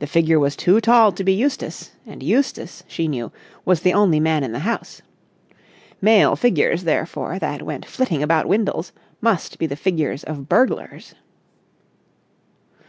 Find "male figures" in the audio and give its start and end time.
6.00-6.82